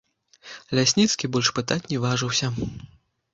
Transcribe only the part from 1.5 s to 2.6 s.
пытаць не важыўся.